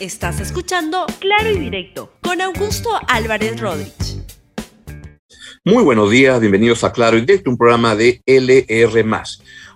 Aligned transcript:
Estás 0.00 0.38
escuchando 0.38 1.06
Claro 1.18 1.50
y 1.50 1.58
Directo 1.58 2.12
con 2.22 2.40
Augusto 2.40 2.88
Álvarez 3.08 3.60
Rodríguez. 3.60 4.22
Muy 5.64 5.82
buenos 5.82 6.08
días, 6.12 6.38
bienvenidos 6.38 6.84
a 6.84 6.92
Claro 6.92 7.16
y 7.16 7.22
Directo, 7.22 7.50
un 7.50 7.58
programa 7.58 7.96
de 7.96 8.22
LR. 8.24 9.04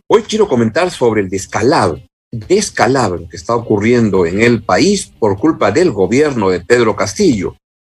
Hoy 0.06 0.22
quiero 0.22 0.46
comentar 0.46 0.92
sobre 0.92 1.22
el 1.22 1.28
descalabro, 1.28 2.00
descalabro 2.30 3.28
que 3.28 3.36
está 3.36 3.56
ocurriendo 3.56 4.24
en 4.24 4.40
el 4.40 4.62
país 4.62 5.12
por 5.18 5.36
culpa 5.36 5.72
del 5.72 5.90
gobierno 5.90 6.50
de 6.50 6.60
Pedro 6.60 6.94
Castillo, 6.94 7.56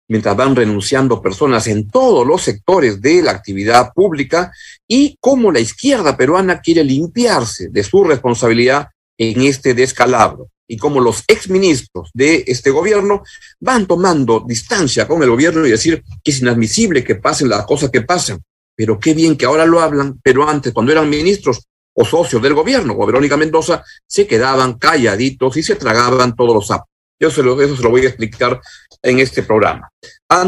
mientras 0.09 0.35
van 0.35 0.55
renunciando 0.55 1.21
personas 1.21 1.67
en 1.67 1.87
todos 1.91 2.25
los 2.25 2.41
sectores 2.41 2.99
de 3.01 3.21
la 3.21 3.33
actividad 3.33 3.93
pública 3.93 4.51
y 4.87 5.15
cómo 5.19 5.51
la 5.51 5.59
izquierda 5.59 6.17
peruana 6.17 6.59
quiere 6.59 6.83
limpiarse 6.83 7.67
de 7.69 7.83
su 7.83 8.03
responsabilidad 8.03 8.87
en 9.15 9.43
este 9.43 9.75
descalabro 9.75 10.49
y 10.67 10.77
cómo 10.77 10.99
los 10.99 11.23
exministros 11.27 12.09
de 12.13 12.43
este 12.47 12.71
gobierno 12.71 13.23
van 13.59 13.85
tomando 13.85 14.43
distancia 14.45 15.07
con 15.07 15.21
el 15.21 15.29
gobierno 15.29 15.65
y 15.65 15.71
decir 15.71 16.03
que 16.23 16.31
es 16.31 16.41
inadmisible 16.41 17.03
que 17.03 17.15
pasen 17.15 17.49
las 17.49 17.65
cosas 17.65 17.91
que 17.91 18.01
pasan. 18.01 18.41
Pero 18.75 18.99
qué 18.99 19.13
bien 19.13 19.37
que 19.37 19.45
ahora 19.45 19.65
lo 19.65 19.79
hablan, 19.79 20.19
pero 20.21 20.47
antes, 20.47 20.73
cuando 20.73 20.91
eran 20.91 21.09
ministros 21.09 21.67
o 21.93 22.03
socios 22.03 22.41
del 22.41 22.53
gobierno, 22.53 22.93
como 22.93 23.05
Verónica 23.05 23.37
Mendoza, 23.37 23.83
se 24.05 24.27
quedaban 24.27 24.73
calladitos 24.73 25.55
y 25.55 25.63
se 25.63 25.75
tragaban 25.75 26.35
todos 26.35 26.53
los 26.53 26.67
sapos. 26.67 26.89
Yo 27.17 27.31
se 27.31 27.41
lo, 27.41 27.59
eso 27.61 27.77
se 27.77 27.83
lo 27.83 27.89
voy 27.89 28.05
a 28.05 28.09
explicar 28.09 28.59
en 29.01 29.19
este 29.19 29.43
programa. 29.43 29.89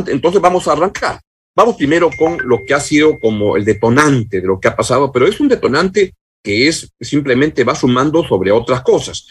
Entonces 0.08 0.42
vamos 0.42 0.68
a 0.68 0.74
arrancar. 0.74 1.22
Vamos 1.56 1.76
primero 1.78 2.10
con 2.20 2.38
lo 2.44 2.60
que 2.68 2.74
ha 2.74 2.80
sido 2.80 3.18
como 3.20 3.56
el 3.56 3.64
detonante 3.64 4.42
de 4.42 4.48
lo 4.48 4.60
que 4.60 4.68
ha 4.68 4.76
pasado, 4.76 5.12
pero 5.12 5.26
es 5.26 5.40
un 5.40 5.48
detonante 5.48 6.14
que 6.44 6.68
es 6.68 6.92
simplemente 7.00 7.64
va 7.64 7.74
sumando 7.74 8.28
sobre 8.28 8.52
otras 8.52 8.82
cosas 8.82 9.26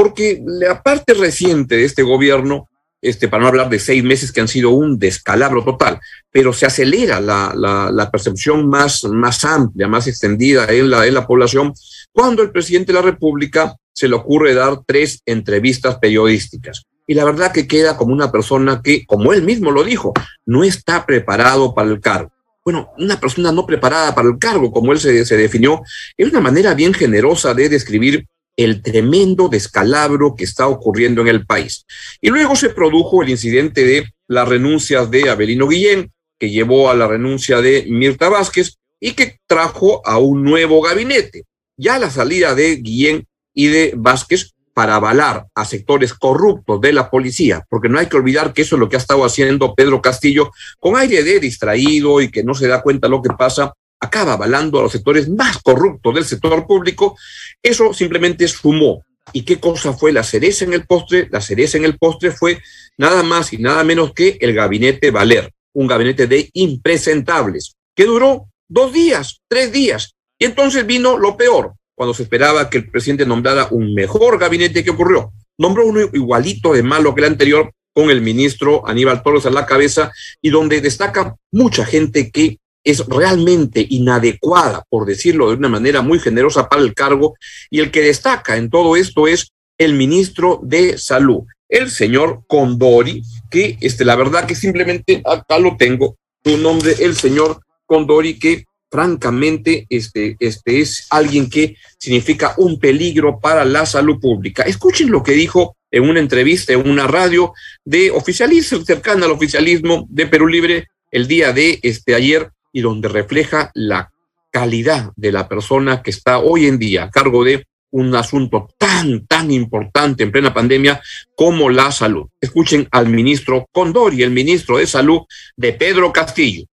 porque 0.00 0.42
la 0.46 0.82
parte 0.82 1.12
reciente 1.12 1.76
de 1.76 1.84
este 1.84 2.02
gobierno, 2.02 2.70
este, 3.02 3.28
para 3.28 3.42
no 3.42 3.48
hablar 3.50 3.68
de 3.68 3.78
seis 3.78 4.02
meses 4.02 4.32
que 4.32 4.40
han 4.40 4.48
sido 4.48 4.70
un 4.70 4.98
descalabro 4.98 5.62
total, 5.62 6.00
pero 6.32 6.54
se 6.54 6.64
acelera 6.64 7.20
la, 7.20 8.08
percepción 8.10 8.66
más, 8.66 9.04
más 9.04 9.44
amplia, 9.44 9.88
más 9.88 10.06
extendida 10.06 10.64
en 10.70 10.88
la, 10.88 11.06
en 11.06 11.12
la 11.12 11.26
población, 11.26 11.74
cuando 12.12 12.42
el 12.42 12.50
presidente 12.50 12.94
de 12.94 12.98
la 12.98 13.04
República 13.04 13.76
se 13.92 14.08
le 14.08 14.14
ocurre 14.14 14.54
dar 14.54 14.80
tres 14.86 15.20
entrevistas 15.26 15.98
periodísticas. 15.98 16.84
Y 17.06 17.12
la 17.12 17.26
verdad 17.26 17.52
que 17.52 17.68
queda 17.68 17.98
como 17.98 18.14
una 18.14 18.32
persona 18.32 18.80
que, 18.82 19.04
como 19.04 19.34
él 19.34 19.42
mismo 19.42 19.70
lo 19.70 19.84
dijo, 19.84 20.14
no 20.46 20.64
está 20.64 21.04
preparado 21.04 21.74
para 21.74 21.90
el 21.90 22.00
cargo. 22.00 22.32
Bueno, 22.64 22.88
una 22.96 23.20
persona 23.20 23.52
no 23.52 23.66
preparada 23.66 24.14
para 24.14 24.28
el 24.30 24.38
cargo, 24.38 24.72
como 24.72 24.92
él 24.92 24.98
se, 24.98 25.26
se 25.26 25.36
definió, 25.36 25.82
es 26.16 26.30
una 26.30 26.40
manera 26.40 26.72
bien 26.72 26.94
generosa 26.94 27.52
de 27.52 27.68
describir 27.68 28.26
el 28.64 28.82
tremendo 28.82 29.48
descalabro 29.48 30.34
que 30.36 30.44
está 30.44 30.68
ocurriendo 30.68 31.22
en 31.22 31.28
el 31.28 31.46
país. 31.46 31.86
Y 32.20 32.28
luego 32.28 32.56
se 32.56 32.68
produjo 32.68 33.22
el 33.22 33.30
incidente 33.30 33.84
de 33.84 34.04
las 34.28 34.46
renuncias 34.46 35.10
de 35.10 35.30
Abelino 35.30 35.66
Guillén, 35.66 36.12
que 36.38 36.50
llevó 36.50 36.90
a 36.90 36.94
la 36.94 37.06
renuncia 37.06 37.60
de 37.60 37.86
Mirta 37.88 38.28
Vázquez 38.28 38.76
y 39.00 39.12
que 39.12 39.38
trajo 39.46 40.06
a 40.06 40.18
un 40.18 40.44
nuevo 40.44 40.82
gabinete. 40.82 41.44
Ya 41.76 41.98
la 41.98 42.10
salida 42.10 42.54
de 42.54 42.76
Guillén 42.76 43.26
y 43.54 43.68
de 43.68 43.94
Vázquez 43.96 44.52
para 44.74 44.96
avalar 44.96 45.46
a 45.54 45.64
sectores 45.64 46.12
corruptos 46.12 46.80
de 46.80 46.92
la 46.92 47.10
policía, 47.10 47.64
porque 47.68 47.88
no 47.88 47.98
hay 47.98 48.06
que 48.06 48.16
olvidar 48.16 48.52
que 48.52 48.62
eso 48.62 48.76
es 48.76 48.80
lo 48.80 48.88
que 48.88 48.96
ha 48.96 48.98
estado 48.98 49.24
haciendo 49.24 49.74
Pedro 49.74 50.02
Castillo 50.02 50.50
con 50.78 50.96
aire 50.96 51.22
de 51.22 51.40
distraído 51.40 52.20
y 52.20 52.30
que 52.30 52.44
no 52.44 52.54
se 52.54 52.68
da 52.68 52.82
cuenta 52.82 53.08
lo 53.08 53.22
que 53.22 53.30
pasa 53.30 53.72
acaba 54.00 54.32
avalando 54.32 54.78
a 54.78 54.82
los 54.82 54.92
sectores 54.92 55.28
más 55.28 55.58
corruptos 55.62 56.14
del 56.14 56.24
sector 56.24 56.66
público, 56.66 57.16
eso 57.62 57.92
simplemente 57.92 58.48
sumó. 58.48 59.04
¿Y 59.32 59.42
qué 59.42 59.60
cosa 59.60 59.92
fue 59.92 60.12
la 60.12 60.24
cereza 60.24 60.64
en 60.64 60.72
el 60.72 60.86
postre? 60.86 61.28
La 61.30 61.40
cereza 61.40 61.76
en 61.76 61.84
el 61.84 61.98
postre 61.98 62.32
fue 62.32 62.60
nada 62.96 63.22
más 63.22 63.52
y 63.52 63.58
nada 63.58 63.84
menos 63.84 64.12
que 64.12 64.38
el 64.40 64.54
gabinete 64.54 65.10
Valer, 65.10 65.52
un 65.74 65.86
gabinete 65.86 66.26
de 66.26 66.50
impresentables, 66.54 67.76
que 67.94 68.06
duró 68.06 68.48
dos 68.68 68.92
días, 68.92 69.40
tres 69.48 69.70
días. 69.70 70.14
Y 70.38 70.46
entonces 70.46 70.86
vino 70.86 71.18
lo 71.18 71.36
peor, 71.36 71.74
cuando 71.94 72.14
se 72.14 72.22
esperaba 72.22 72.70
que 72.70 72.78
el 72.78 72.90
presidente 72.90 73.26
nombrara 73.26 73.68
un 73.70 73.92
mejor 73.94 74.38
gabinete 74.38 74.82
que 74.82 74.90
ocurrió. 74.90 75.32
Nombró 75.58 75.84
uno 75.86 76.00
igualito 76.12 76.72
de 76.72 76.82
malo 76.82 77.14
que 77.14 77.20
el 77.20 77.26
anterior, 77.26 77.70
con 77.92 78.08
el 78.08 78.22
ministro 78.22 78.88
Aníbal 78.88 79.22
Torres 79.22 79.44
a 79.44 79.50
la 79.50 79.66
cabeza, 79.66 80.10
y 80.40 80.48
donde 80.48 80.80
destaca 80.80 81.36
mucha 81.52 81.84
gente 81.84 82.30
que 82.30 82.59
es 82.84 83.04
realmente 83.06 83.86
inadecuada, 83.88 84.84
por 84.88 85.06
decirlo 85.06 85.50
de 85.50 85.56
una 85.56 85.68
manera 85.68 86.02
muy 86.02 86.18
generosa, 86.18 86.68
para 86.68 86.82
el 86.82 86.94
cargo, 86.94 87.34
y 87.70 87.80
el 87.80 87.90
que 87.90 88.02
destaca 88.02 88.56
en 88.56 88.70
todo 88.70 88.96
esto 88.96 89.28
es 89.28 89.52
el 89.78 89.94
ministro 89.94 90.60
de 90.62 90.98
Salud, 90.98 91.44
el 91.68 91.90
señor 91.90 92.42
Condori, 92.46 93.22
que 93.50 93.78
este, 93.80 94.04
la 94.04 94.16
verdad 94.16 94.46
que 94.46 94.54
simplemente 94.54 95.22
acá 95.24 95.58
lo 95.58 95.76
tengo, 95.76 96.16
su 96.44 96.56
nombre, 96.58 96.94
el 97.00 97.16
señor 97.16 97.60
Condori, 97.86 98.38
que 98.38 98.64
francamente 98.90 99.86
este, 99.88 100.36
este 100.40 100.80
es 100.80 101.06
alguien 101.10 101.48
que 101.48 101.76
significa 101.98 102.54
un 102.58 102.78
peligro 102.78 103.38
para 103.38 103.64
la 103.64 103.86
salud 103.86 104.18
pública. 104.20 104.64
Escuchen 104.64 105.10
lo 105.10 105.22
que 105.22 105.32
dijo 105.32 105.76
en 105.90 106.08
una 106.08 106.20
entrevista 106.20 106.72
en 106.72 106.88
una 106.88 107.06
radio 107.06 107.52
de 107.84 108.10
oficialismo 108.10 108.84
cercana 108.84 109.26
al 109.26 109.32
oficialismo 109.32 110.06
de 110.08 110.26
Perú 110.26 110.46
Libre 110.46 110.88
el 111.10 111.26
día 111.26 111.52
de 111.52 111.80
este 111.82 112.14
ayer 112.14 112.50
y 112.72 112.80
donde 112.80 113.08
refleja 113.08 113.70
la 113.74 114.10
calidad 114.50 115.12
de 115.16 115.32
la 115.32 115.48
persona 115.48 116.02
que 116.02 116.10
está 116.10 116.38
hoy 116.38 116.66
en 116.66 116.78
día 116.78 117.04
a 117.04 117.10
cargo 117.10 117.44
de 117.44 117.66
un 117.92 118.14
asunto 118.14 118.68
tan, 118.78 119.26
tan 119.26 119.50
importante 119.50 120.22
en 120.22 120.32
plena 120.32 120.54
pandemia 120.54 121.00
como 121.34 121.70
la 121.70 121.90
salud. 121.90 122.28
Escuchen 122.40 122.88
al 122.92 123.08
ministro 123.08 123.66
Condori, 123.72 124.22
el 124.22 124.30
ministro 124.30 124.78
de 124.78 124.86
Salud 124.86 125.22
de 125.56 125.72
Pedro 125.72 126.12
Castillo. 126.12 126.66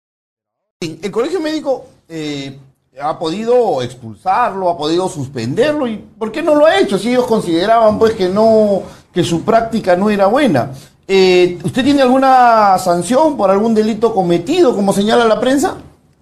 El 0.81 1.11
Colegio 1.11 1.41
Médico 1.41 1.89
eh, 2.09 2.59
ha 3.01 3.19
podido 3.19 3.83
expulsarlo, 3.83 4.69
ha 4.69 4.77
podido 4.77 5.09
suspenderlo, 5.09 5.87
¿y 5.87 5.97
por 5.97 6.31
qué 6.31 6.43
no 6.43 6.55
lo 6.55 6.67
ha 6.67 6.79
hecho? 6.79 6.99
Si 6.99 7.09
ellos 7.11 7.27
consideraban 7.27 7.99
pues 7.99 8.13
que 8.13 8.29
no, 8.29 8.83
que 9.13 9.25
su 9.25 9.43
práctica 9.43 9.97
no 9.97 10.11
era 10.11 10.27
buena. 10.27 10.73
Eh, 11.09 11.59
¿Usted 11.63 11.85
tiene 11.85 12.03
alguna 12.03 12.77
sanción 12.79 13.37
por 13.37 13.49
algún 13.51 13.75
delito 13.75 14.13
cometido, 14.13 14.75
como 14.75 14.93
señala 14.93 15.25
la 15.25 15.39
prensa? 15.39 15.77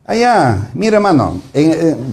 Allá, 0.05 0.69
mire 0.75 0.97
hermano, 0.97 1.41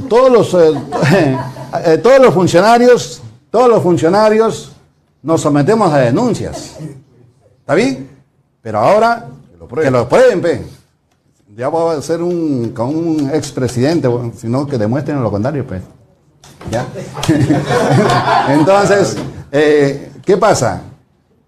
todos, 0.07 0.31
los, 0.31 0.53
eh, 0.53 0.79
eh, 1.85 1.97
todos 1.97 2.19
los 2.21 2.33
funcionarios, 2.33 3.21
todos 3.49 3.67
los 3.67 3.83
funcionarios 3.83 4.71
nos 5.21 5.41
sometemos 5.41 5.91
a 5.91 5.97
denuncias. 5.97 6.77
¿Está 7.59 7.75
bien? 7.75 8.09
Pero 8.61 8.79
ahora, 8.79 9.27
que 9.81 9.91
lo 9.91 10.07
prueben, 10.07 10.41
pe. 10.41 10.65
Ya 11.53 11.67
voy 11.67 11.97
a 11.97 12.01
ser 12.01 12.21
un, 12.21 12.69
con 12.69 12.95
un 12.95 13.31
expresidente, 13.33 14.09
sino 14.37 14.65
que 14.65 14.77
demuestren 14.77 15.21
lo 15.21 15.29
contrario, 15.29 15.67
pues. 15.67 15.81
¿Ya? 16.71 16.85
Entonces, 18.53 19.17
¿qué 19.51 20.37
pasa? 20.39 20.81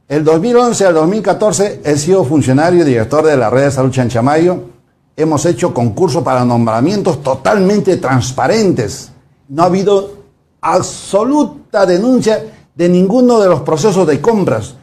El 0.08 0.26
2011 0.26 0.86
al 0.86 0.94
2014 0.96 1.82
he 1.86 1.98
sido 1.98 2.26
funcionario 2.26 2.82
y 2.82 2.86
director 2.86 3.26
de 3.26 3.38
la 3.38 3.50
red 3.50 3.64
de 3.66 3.72
salud 3.72 3.92
Chanchamayo. 3.92 4.70
Hemos 5.16 5.46
hecho 5.46 5.74
concursos 5.74 6.24
para 6.24 6.44
nombramientos 6.44 7.24
totalmente 7.24 7.96
transparentes. 7.98 9.14
No 9.48 9.64
ha 9.64 9.68
habido 9.68 10.24
absoluta 10.60 11.86
denuncia 11.86 12.68
de 12.76 12.90
ninguno 12.90 13.40
de 13.40 13.48
los 13.48 13.62
procesos 13.62 14.06
de 14.06 14.20
compras. 14.20 14.76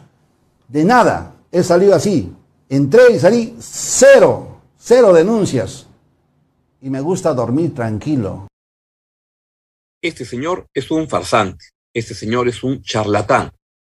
De 0.69 0.85
nada. 0.85 1.35
He 1.53 1.63
salido 1.63 1.95
así. 1.95 2.33
Entré 2.69 3.13
y 3.13 3.19
salí 3.19 3.57
cero, 3.61 4.61
cero 4.79 5.13
denuncias. 5.13 5.87
Y 6.81 6.89
me 6.89 7.03
gusta 7.03 7.35
dormir 7.35 7.75
tranquilo. 7.75 8.47
Este 10.01 10.25
señor 10.25 10.67
es 10.73 10.91
un 10.91 11.09
farsante. 11.09 11.67
Este 11.93 12.15
señor 12.15 12.49
es 12.49 12.63
un 12.63 12.81
charlatán 12.81 13.51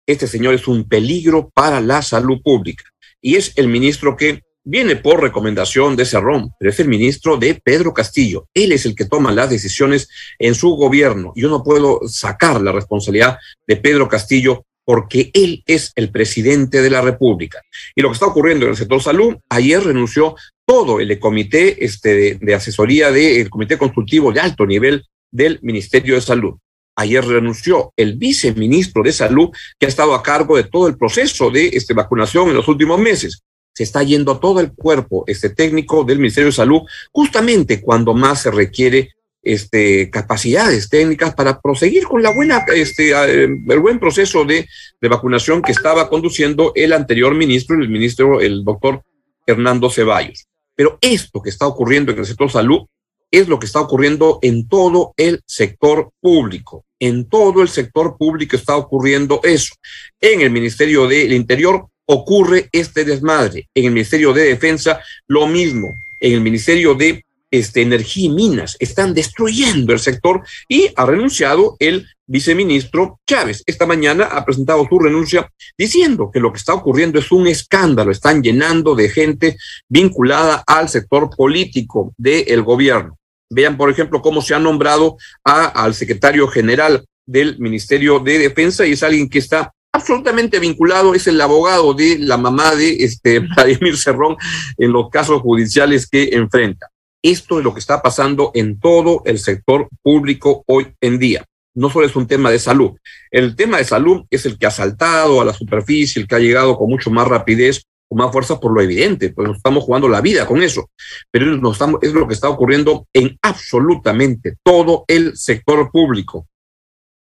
este 0.08 0.26
señor 0.26 0.54
es 0.54 0.66
un 0.66 0.88
peligro 0.88 1.50
para 1.54 1.80
la 1.80 2.00
salud 2.00 2.40
pública. 2.42 2.84
Y 3.20 3.36
es 3.36 3.52
el 3.56 3.68
ministro 3.68 4.16
que 4.16 4.42
viene 4.64 4.96
por 4.96 5.20
recomendación 5.22 5.96
de 5.96 6.06
Cerrón, 6.06 6.50
pero 6.58 6.70
es 6.70 6.80
el 6.80 6.88
ministro 6.88 7.36
de 7.36 7.54
Pedro 7.54 7.92
Castillo. 7.92 8.46
Él 8.54 8.72
es 8.72 8.86
el 8.86 8.94
que 8.94 9.04
toma 9.04 9.32
las 9.32 9.50
decisiones 9.50 10.08
en 10.38 10.54
su 10.54 10.70
gobierno. 10.70 11.32
Yo 11.36 11.48
no 11.48 11.62
puedo 11.62 12.00
sacar 12.08 12.60
la 12.60 12.72
responsabilidad 12.72 13.38
de 13.66 13.76
Pedro 13.76 14.08
Castillo 14.08 14.64
porque 14.84 15.30
él 15.34 15.62
es 15.66 15.92
el 15.94 16.10
presidente 16.10 16.80
de 16.80 16.88
la 16.88 17.02
República. 17.02 17.60
Y 17.94 18.00
lo 18.00 18.08
que 18.08 18.14
está 18.14 18.26
ocurriendo 18.26 18.64
en 18.64 18.70
el 18.70 18.76
sector 18.78 19.02
salud, 19.02 19.36
ayer 19.50 19.82
renunció 19.82 20.36
todo 20.66 21.00
el 21.00 21.18
comité 21.18 21.84
este, 21.84 22.14
de, 22.14 22.38
de 22.40 22.54
asesoría 22.54 23.10
del 23.10 23.50
comité 23.50 23.76
consultivo 23.76 24.32
de 24.32 24.40
alto 24.40 24.64
nivel 24.64 25.04
del 25.30 25.58
Ministerio 25.60 26.14
de 26.14 26.22
Salud. 26.22 26.54
Ayer 27.00 27.24
renunció 27.24 27.92
el 27.96 28.16
viceministro 28.16 29.04
de 29.04 29.12
Salud 29.12 29.50
que 29.78 29.86
ha 29.86 29.88
estado 29.88 30.14
a 30.14 30.22
cargo 30.22 30.56
de 30.56 30.64
todo 30.64 30.88
el 30.88 30.98
proceso 30.98 31.48
de 31.48 31.68
este, 31.68 31.94
vacunación 31.94 32.48
en 32.48 32.56
los 32.56 32.66
últimos 32.66 32.98
meses. 32.98 33.44
Se 33.72 33.84
está 33.84 34.02
yendo 34.02 34.40
todo 34.40 34.58
el 34.58 34.72
cuerpo 34.72 35.22
este 35.28 35.50
técnico 35.50 36.02
del 36.02 36.18
Ministerio 36.18 36.48
de 36.48 36.56
Salud 36.56 36.80
justamente 37.12 37.80
cuando 37.80 38.14
más 38.14 38.42
se 38.42 38.50
requiere 38.50 39.10
este, 39.44 40.10
capacidades 40.10 40.88
técnicas 40.88 41.36
para 41.36 41.60
proseguir 41.60 42.02
con 42.02 42.20
la 42.20 42.34
buena, 42.34 42.64
este, 42.74 43.12
el 43.12 43.78
buen 43.78 44.00
proceso 44.00 44.44
de, 44.44 44.66
de, 45.00 45.08
vacunación 45.08 45.62
que 45.62 45.70
estaba 45.70 46.08
conduciendo 46.08 46.72
el 46.74 46.92
anterior 46.92 47.32
ministro, 47.32 47.76
el 47.76 47.88
ministro, 47.88 48.40
el 48.40 48.64
doctor 48.64 49.04
Hernando 49.46 49.88
Ceballos. 49.88 50.48
Pero 50.74 50.98
esto 51.00 51.40
que 51.40 51.50
está 51.50 51.64
ocurriendo 51.68 52.10
en 52.10 52.18
el 52.18 52.26
sector 52.26 52.50
salud 52.50 52.86
es 53.30 53.48
lo 53.48 53.58
que 53.58 53.66
está 53.66 53.80
ocurriendo 53.80 54.38
en 54.42 54.68
todo 54.68 55.12
el 55.16 55.42
sector 55.46 56.10
público. 56.20 56.84
En 56.98 57.28
todo 57.28 57.62
el 57.62 57.68
sector 57.68 58.16
público 58.16 58.56
está 58.56 58.76
ocurriendo 58.76 59.40
eso. 59.44 59.74
En 60.20 60.40
el 60.40 60.50
Ministerio 60.50 61.06
del 61.06 61.32
Interior 61.32 61.86
ocurre 62.06 62.68
este 62.72 63.04
desmadre. 63.04 63.68
En 63.74 63.84
el 63.84 63.92
Ministerio 63.92 64.32
de 64.32 64.44
Defensa, 64.44 65.00
lo 65.26 65.46
mismo. 65.46 65.88
En 66.20 66.32
el 66.32 66.40
Ministerio 66.40 66.94
de 66.94 67.24
este, 67.50 67.82
Energía 67.82 68.26
y 68.26 68.28
Minas 68.30 68.76
están 68.78 69.14
destruyendo 69.14 69.92
el 69.92 69.98
sector 69.98 70.42
y 70.68 70.90
ha 70.96 71.06
renunciado 71.06 71.76
el 71.78 72.06
viceministro 72.26 73.20
Chávez. 73.26 73.62
Esta 73.66 73.86
mañana 73.86 74.24
ha 74.24 74.44
presentado 74.44 74.86
su 74.88 74.98
renuncia 74.98 75.50
diciendo 75.76 76.30
que 76.32 76.40
lo 76.40 76.52
que 76.52 76.58
está 76.58 76.74
ocurriendo 76.74 77.18
es 77.18 77.32
un 77.32 77.46
escándalo. 77.46 78.10
Están 78.10 78.42
llenando 78.42 78.94
de 78.94 79.08
gente 79.08 79.56
vinculada 79.88 80.62
al 80.66 80.88
sector 80.88 81.30
político 81.34 82.12
del 82.16 82.62
gobierno. 82.62 83.17
Vean, 83.50 83.76
por 83.76 83.90
ejemplo, 83.90 84.20
cómo 84.20 84.42
se 84.42 84.54
ha 84.54 84.58
nombrado 84.58 85.16
a, 85.44 85.64
al 85.66 85.94
secretario 85.94 86.48
general 86.48 87.04
del 87.26 87.58
Ministerio 87.58 88.18
de 88.18 88.38
Defensa 88.38 88.86
y 88.86 88.92
es 88.92 89.02
alguien 89.02 89.28
que 89.28 89.38
está 89.38 89.72
absolutamente 89.92 90.58
vinculado, 90.58 91.14
es 91.14 91.26
el 91.26 91.40
abogado 91.40 91.94
de 91.94 92.18
la 92.18 92.36
mamá 92.36 92.74
de 92.74 93.04
este 93.04 93.40
Vladimir 93.40 93.96
Cerrón 93.96 94.36
en 94.76 94.92
los 94.92 95.10
casos 95.10 95.40
judiciales 95.40 96.06
que 96.08 96.30
enfrenta. 96.32 96.88
Esto 97.22 97.58
es 97.58 97.64
lo 97.64 97.74
que 97.74 97.80
está 97.80 98.00
pasando 98.00 98.52
en 98.54 98.78
todo 98.78 99.22
el 99.24 99.38
sector 99.38 99.88
público 100.02 100.62
hoy 100.66 100.94
en 101.00 101.18
día. 101.18 101.44
No 101.74 101.90
solo 101.90 102.06
es 102.06 102.16
un 102.16 102.26
tema 102.26 102.50
de 102.50 102.58
salud. 102.58 102.92
El 103.30 103.56
tema 103.56 103.78
de 103.78 103.84
salud 103.84 104.24
es 104.30 104.46
el 104.46 104.58
que 104.58 104.66
ha 104.66 104.70
saltado 104.70 105.40
a 105.40 105.44
la 105.44 105.52
superficie, 105.52 106.22
el 106.22 106.28
que 106.28 106.34
ha 106.34 106.40
llegado 106.40 106.76
con 106.76 106.88
mucho 106.88 107.10
más 107.10 107.26
rapidez 107.26 107.82
con 108.08 108.18
más 108.18 108.32
fuerza 108.32 108.58
por 108.58 108.72
lo 108.72 108.80
evidente, 108.80 109.30
pues 109.30 109.46
nos 109.46 109.58
estamos 109.58 109.84
jugando 109.84 110.08
la 110.08 110.20
vida 110.20 110.46
con 110.46 110.62
eso. 110.62 110.90
Pero 111.30 111.56
nos 111.56 111.72
estamos, 111.72 112.00
es 112.02 112.12
lo 112.12 112.26
que 112.26 112.34
está 112.34 112.48
ocurriendo 112.48 113.06
en 113.12 113.38
absolutamente 113.42 114.56
todo 114.62 115.04
el 115.06 115.36
sector 115.36 115.90
público. 115.90 116.46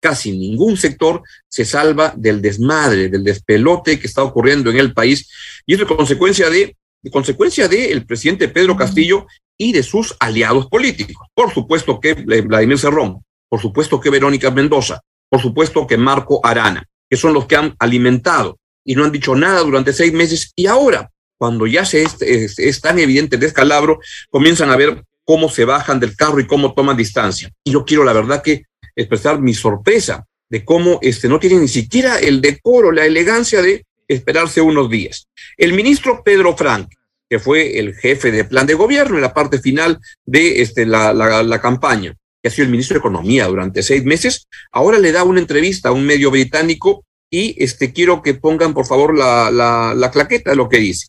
Casi 0.01 0.38
ningún 0.38 0.77
sector 0.77 1.24
se 1.50 1.66
salva 1.66 2.13
del 2.16 2.42
desmadre, 2.42 3.10
del 3.10 3.24
despelote 3.24 4.00
que 4.00 4.07
está 4.07 4.22
ocurriendo 4.24 4.69
en 4.69 4.77
el 4.77 4.94
país 4.94 5.31
y 5.66 5.74
es 5.74 5.80
de 5.80 5.86
consecuencia 5.86 6.50
de, 6.50 6.75
de 7.01 7.12
consecuencia 7.12 7.68
del 7.68 8.06
presidente 8.06 8.50
Pedro 8.50 8.75
Castillo 8.75 9.25
y 9.57 9.71
de 9.71 9.81
sus 9.81 10.16
aliados 10.19 10.68
políticos. 10.68 11.28
Por 11.33 11.51
supuesto 11.54 12.00
que 12.00 12.13
Vladimir 12.13 12.78
Cerrón, 12.78 13.24
por 13.50 13.62
supuesto 13.62 14.00
que 14.00 14.10
Verónica 14.10 14.51
Mendoza, 14.51 15.01
por 15.30 15.42
supuesto 15.42 15.88
que 15.88 15.98
Marco 15.98 16.42
Arana, 16.44 16.83
que 17.10 17.18
son 17.18 17.33
los 17.33 17.45
que 17.45 17.56
han 17.56 17.75
alimentado 17.80 18.57
y 18.85 18.95
no 18.95 19.03
han 19.03 19.11
dicho 19.11 19.35
nada 19.35 19.59
durante 19.61 19.91
seis 19.91 20.13
meses 20.13 20.53
y 20.55 20.67
ahora, 20.67 21.11
cuando 21.37 21.67
ya 21.67 21.83
se 21.83 22.03
es, 22.03 22.81
tan 22.81 22.99
evidente 22.99 23.35
el 23.35 23.41
descalabro, 23.41 23.99
comienzan 24.29 24.69
a 24.69 24.77
ver 24.77 25.03
cómo 25.25 25.49
se 25.49 25.65
bajan 25.65 25.99
del 25.99 26.15
carro 26.15 26.39
y 26.39 26.47
cómo 26.47 26.73
toman 26.73 26.95
distancia. 26.95 27.51
Y 27.63 27.71
yo 27.71 27.83
quiero 27.83 28.05
la 28.05 28.13
verdad 28.13 28.41
que 28.41 28.63
expresar 28.95 29.41
mi 29.41 29.53
sorpresa 29.53 30.25
de 30.49 30.63
cómo 30.63 30.99
este, 31.01 31.27
no 31.27 31.39
tienen 31.39 31.61
ni 31.61 31.67
siquiera 31.67 32.19
el 32.19 32.39
decoro, 32.39 32.91
la 32.91 33.05
elegancia 33.05 33.61
de 33.61 33.85
esperarse 34.07 34.61
unos 34.61 34.89
días. 34.89 35.27
El 35.57 35.73
ministro 35.73 36.21
Pedro 36.23 36.55
Frank, 36.55 36.87
que 37.27 37.39
fue 37.39 37.79
el 37.79 37.95
jefe 37.95 38.31
de 38.31 38.45
plan 38.45 38.67
de 38.67 38.75
gobierno 38.75 39.15
en 39.15 39.23
la 39.23 39.33
parte 39.33 39.59
final 39.59 39.99
de 40.25 40.61
este, 40.61 40.85
la, 40.85 41.11
la, 41.11 41.41
la 41.41 41.59
campaña, 41.59 42.15
que 42.41 42.49
ha 42.49 42.51
sido 42.51 42.65
el 42.65 42.71
ministro 42.71 42.93
de 42.93 42.99
Economía 42.99 43.47
durante 43.47 43.81
seis 43.81 44.05
meses, 44.05 44.47
ahora 44.71 44.99
le 44.99 45.11
da 45.11 45.23
una 45.23 45.39
entrevista 45.39 45.89
a 45.89 45.91
un 45.91 46.05
medio 46.05 46.29
británico 46.29 47.03
y 47.35 47.53
este, 47.61 47.91
quiero 47.91 48.21
que 48.21 48.33
pongan, 48.33 48.73
por 48.73 48.85
favor, 48.85 49.17
la, 49.17 49.51
la, 49.51 49.93
la 49.93 50.09
claqueta 50.09 50.51
de 50.51 50.55
lo 50.55 50.69
que 50.69 50.77
dice. 50.77 51.07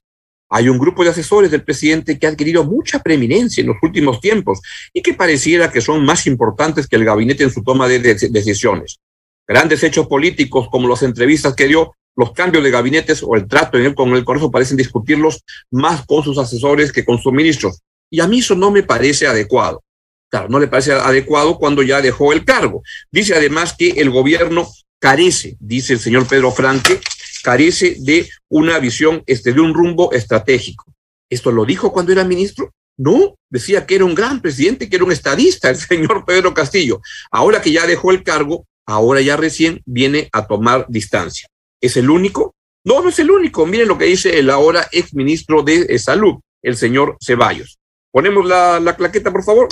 Hay 0.51 0.69
un 0.69 0.77
grupo 0.77 1.05
de 1.05 1.11
asesores 1.11 1.53
del 1.53 1.63
presidente 1.63 2.19
que 2.19 2.27
ha 2.27 2.31
adquirido 2.31 2.65
mucha 2.65 2.99
preeminencia 2.99 3.61
en 3.61 3.69
los 3.69 3.77
últimos 3.81 4.21
tiempos 4.21 4.61
y 4.93 5.03
que 5.03 5.15
pareciera 5.15 5.71
que 5.71 5.81
son 5.81 6.05
más 6.05 6.27
importantes 6.27 6.89
que 6.89 6.97
el 6.97 7.05
gabinete 7.05 7.45
en 7.45 7.53
su 7.53 7.63
toma 7.63 7.87
de, 7.87 8.01
de 8.01 8.15
decisiones. 8.31 8.99
Grandes 9.47 9.85
hechos 9.85 10.09
políticos 10.09 10.67
como 10.69 10.89
las 10.89 11.05
entrevistas 11.05 11.55
que 11.55 11.69
dio, 11.69 11.93
los 12.17 12.33
cambios 12.33 12.65
de 12.65 12.73
gabinetes 12.73 13.23
o 13.23 13.37
el 13.37 13.47
trato 13.47 13.79
en 13.79 13.85
él 13.85 13.95
con 13.95 14.11
el 14.11 14.25
Congreso 14.25 14.51
parecen 14.51 14.77
discutirlos 14.77 15.45
más 15.71 16.05
con 16.07 16.25
sus 16.25 16.39
asesores 16.39 16.91
que 16.91 17.05
con 17.05 17.19
sus 17.19 17.33
ministros. 17.33 17.79
Y 18.11 18.19
a 18.19 18.27
mí 18.27 18.41
eso 18.41 18.57
no 18.57 18.73
me 18.73 18.83
parece 18.83 19.29
adecuado. 19.29 19.83
Claro, 20.31 20.49
no 20.49 20.59
le 20.59 20.67
parece 20.67 20.93
adecuado 20.93 21.59
cuando 21.59 21.83
ya 21.83 22.01
dejó 22.01 22.33
el 22.33 22.45
cargo. 22.45 22.83
Dice 23.11 23.35
además 23.35 23.75
que 23.77 23.91
el 23.91 24.11
gobierno 24.11 24.69
carece, 24.99 25.57
dice 25.61 25.93
el 25.93 26.01
señor 26.01 26.27
Pedro 26.27 26.51
Franque, 26.51 27.01
carece 27.45 27.97
de 28.01 28.29
una 28.49 28.79
visión, 28.79 29.23
este, 29.27 29.53
de 29.53 29.61
un 29.61 29.73
rumbo 29.73 30.13
estratégico. 30.13 30.85
¿Esto 31.31 31.53
lo 31.53 31.65
dijo 31.65 31.93
cuando 31.93 32.13
era 32.13 32.25
ministro? 32.25 32.73
No, 32.99 33.37
decía 33.51 33.87
que 33.87 33.97
era 33.97 34.05
un 34.05 34.15
gran 34.15 34.41
presidente, 34.41 34.89
que 34.89 34.97
era 34.97 35.05
un 35.05 35.13
estadista, 35.13 35.71
el 35.71 35.77
señor 35.77 36.25
Pedro 36.25 36.55
Castillo. 36.55 37.01
Ahora 37.31 37.61
que 37.61 37.73
ya 37.73 37.87
dejó 37.87 38.11
el 38.11 38.23
cargo, 38.23 38.67
ahora 38.87 39.21
ya 39.21 39.37
recién 39.37 39.81
viene 39.85 40.29
a 40.33 40.47
tomar 40.47 40.87
distancia. 40.89 41.47
¿Es 41.81 41.97
el 41.97 42.11
único? 42.11 42.55
No, 42.85 43.03
no 43.03 43.11
es 43.11 43.19
el 43.19 43.31
único. 43.31 43.67
Miren 43.67 43.89
lo 43.89 43.99
que 43.99 44.07
dice 44.07 44.39
el 44.39 44.51
ahora 44.51 44.89
ex 44.93 45.15
ministro 45.15 45.63
de 45.63 45.99
Salud, 45.99 46.37
el 46.63 46.77
señor 46.77 47.17
Ceballos. 47.25 47.79
Ponemos 48.11 48.47
la, 48.47 48.81
la 48.81 48.97
claqueta, 48.97 49.31
por 49.31 49.45
favor. 49.45 49.69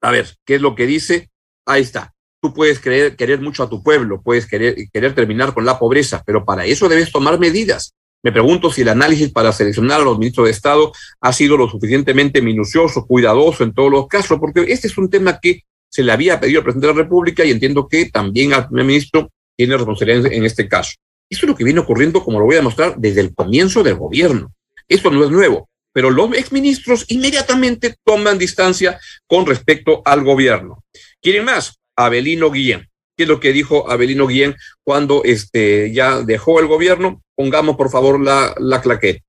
A 0.00 0.10
ver, 0.10 0.36
¿qué 0.44 0.56
es 0.56 0.60
lo 0.60 0.74
que 0.74 0.86
dice? 0.86 1.30
Ahí 1.66 1.82
está. 1.82 2.14
Tú 2.40 2.54
puedes 2.54 2.78
querer, 2.78 3.16
querer 3.16 3.40
mucho 3.40 3.64
a 3.64 3.68
tu 3.68 3.82
pueblo, 3.82 4.22
puedes 4.22 4.46
querer, 4.46 4.76
querer 4.92 5.14
terminar 5.14 5.54
con 5.54 5.64
la 5.64 5.78
pobreza, 5.78 6.22
pero 6.24 6.44
para 6.44 6.64
eso 6.64 6.88
debes 6.88 7.10
tomar 7.10 7.38
medidas. 7.38 7.94
Me 8.22 8.32
pregunto 8.32 8.70
si 8.70 8.82
el 8.82 8.88
análisis 8.88 9.30
para 9.30 9.52
seleccionar 9.52 10.00
a 10.00 10.04
los 10.04 10.18
ministros 10.18 10.46
de 10.46 10.52
Estado 10.52 10.92
ha 11.20 11.32
sido 11.32 11.56
lo 11.56 11.68
suficientemente 11.68 12.42
minucioso, 12.42 13.06
cuidadoso 13.06 13.64
en 13.64 13.72
todos 13.72 13.90
los 13.90 14.08
casos, 14.08 14.38
porque 14.38 14.66
este 14.68 14.88
es 14.88 14.98
un 14.98 15.08
tema 15.08 15.38
que 15.40 15.62
se 15.88 16.02
le 16.02 16.12
había 16.12 16.38
pedido 16.38 16.60
al 16.60 16.64
presidente 16.64 16.88
de 16.88 16.92
la 16.94 17.02
República 17.02 17.44
y 17.44 17.50
entiendo 17.50 17.88
que 17.88 18.06
también 18.06 18.52
al 18.52 18.66
primer 18.66 18.84
ministro 18.86 19.30
tiene 19.56 19.76
responsabilidad 19.76 20.32
en 20.32 20.44
este 20.44 20.68
caso. 20.68 20.94
Esto 21.30 21.46
es 21.46 21.50
lo 21.50 21.56
que 21.56 21.64
viene 21.64 21.80
ocurriendo, 21.80 22.24
como 22.24 22.38
lo 22.38 22.46
voy 22.46 22.56
a 22.56 22.62
mostrar, 22.62 22.96
desde 22.96 23.20
el 23.20 23.34
comienzo 23.34 23.82
del 23.82 23.96
gobierno. 23.96 24.52
Esto 24.88 25.10
no 25.10 25.24
es 25.24 25.30
nuevo, 25.30 25.68
pero 25.98 26.12
los 26.12 26.32
exministros 26.34 27.04
inmediatamente 27.08 27.96
toman 28.04 28.38
distancia 28.38 29.00
con 29.26 29.46
respecto 29.46 30.00
al 30.04 30.22
gobierno. 30.22 30.84
¿Quieren 31.20 31.44
más? 31.44 31.80
Abelino 31.96 32.52
Guillén. 32.52 32.86
¿Qué 33.16 33.24
es 33.24 33.28
lo 33.28 33.40
que 33.40 33.52
dijo 33.52 33.90
Abelino 33.90 34.28
Guillén 34.28 34.54
cuando 34.84 35.24
este, 35.24 35.92
ya 35.92 36.20
dejó 36.20 36.60
el 36.60 36.68
gobierno? 36.68 37.20
Pongamos, 37.34 37.74
por 37.74 37.90
favor, 37.90 38.20
la, 38.20 38.54
la 38.60 38.80
claqueta. 38.80 39.24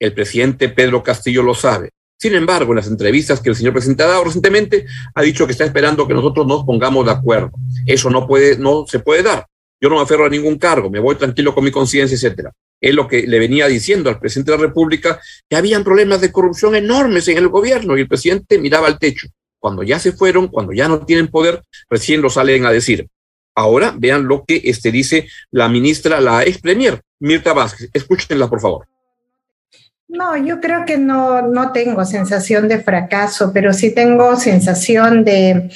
El 0.00 0.14
presidente 0.14 0.70
Pedro 0.70 1.02
Castillo 1.02 1.42
lo 1.42 1.52
sabe. 1.52 1.90
Sin 2.18 2.34
embargo, 2.34 2.72
en 2.72 2.76
las 2.76 2.88
entrevistas 2.88 3.40
que 3.42 3.50
el 3.50 3.56
señor 3.56 3.74
presidente 3.74 4.04
ha 4.04 4.06
dado 4.06 4.24
recientemente, 4.24 4.86
ha 5.14 5.20
dicho 5.20 5.44
que 5.44 5.52
está 5.52 5.66
esperando 5.66 6.08
que 6.08 6.14
nosotros 6.14 6.46
nos 6.46 6.64
pongamos 6.64 7.04
de 7.04 7.12
acuerdo. 7.12 7.50
Eso 7.84 8.08
no 8.08 8.26
puede, 8.26 8.56
no 8.56 8.86
se 8.86 9.00
puede 9.00 9.24
dar. 9.24 9.46
Yo 9.80 9.88
no 9.88 9.96
me 9.96 10.02
aferro 10.02 10.26
a 10.26 10.28
ningún 10.28 10.58
cargo, 10.58 10.90
me 10.90 10.98
voy 10.98 11.14
tranquilo 11.14 11.54
con 11.54 11.64
mi 11.64 11.70
conciencia, 11.70 12.14
etcétera. 12.14 12.52
Es 12.80 12.94
lo 12.94 13.06
que 13.06 13.26
le 13.26 13.38
venía 13.38 13.66
diciendo 13.66 14.10
al 14.10 14.18
presidente 14.18 14.52
de 14.52 14.58
la 14.58 14.64
República, 14.64 15.20
que 15.48 15.56
habían 15.56 15.84
problemas 15.84 16.20
de 16.20 16.32
corrupción 16.32 16.74
enormes 16.74 17.28
en 17.28 17.38
el 17.38 17.48
gobierno 17.48 17.96
y 17.96 18.02
el 18.02 18.08
presidente 18.08 18.58
miraba 18.58 18.86
al 18.86 18.98
techo. 18.98 19.28
Cuando 19.58 19.82
ya 19.82 19.98
se 19.98 20.12
fueron, 20.12 20.48
cuando 20.48 20.72
ya 20.72 20.88
no 20.88 21.04
tienen 21.04 21.28
poder, 21.28 21.62
recién 21.90 22.22
lo 22.22 22.30
salen 22.30 22.66
a 22.66 22.72
decir. 22.72 23.08
Ahora 23.54 23.92
vean 23.96 24.28
lo 24.28 24.44
que 24.44 24.60
este, 24.64 24.92
dice 24.92 25.28
la 25.50 25.68
ministra, 25.68 26.20
la 26.20 26.44
ex 26.44 26.60
premier, 26.60 27.00
Mirta 27.18 27.52
Vázquez. 27.52 27.90
Escúchenla, 27.92 28.48
por 28.48 28.60
favor. 28.60 28.86
No, 30.06 30.36
yo 30.36 30.60
creo 30.60 30.84
que 30.86 30.96
no, 30.96 31.42
no 31.42 31.72
tengo 31.72 32.04
sensación 32.04 32.68
de 32.68 32.80
fracaso, 32.80 33.50
pero 33.52 33.74
sí 33.74 33.92
tengo 33.92 34.36
sensación 34.36 35.24
de, 35.24 35.70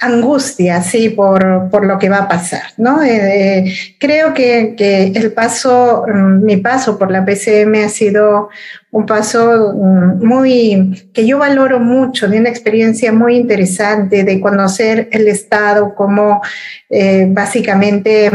angustia, 0.00 0.82
sí, 0.82 1.10
por, 1.10 1.68
por, 1.70 1.84
lo 1.84 1.98
que 1.98 2.08
va 2.08 2.18
a 2.18 2.28
pasar, 2.28 2.62
¿no? 2.78 3.02
Eh, 3.02 3.72
creo 3.98 4.32
que, 4.32 4.74
que, 4.76 5.12
el 5.14 5.32
paso, 5.32 6.04
mm, 6.06 6.44
mi 6.44 6.56
paso 6.56 6.98
por 6.98 7.10
la 7.10 7.24
PCM 7.24 7.84
ha 7.84 7.88
sido 7.88 8.48
un 8.90 9.04
paso 9.04 9.74
mm, 9.74 10.26
muy, 10.26 11.10
que 11.12 11.26
yo 11.26 11.38
valoro 11.38 11.78
mucho, 11.80 12.28
de 12.28 12.40
una 12.40 12.48
experiencia 12.48 13.12
muy 13.12 13.36
interesante 13.36 14.24
de 14.24 14.40
conocer 14.40 15.08
el 15.12 15.28
Estado 15.28 15.94
como 15.94 16.40
eh, 16.88 17.26
básicamente 17.28 18.30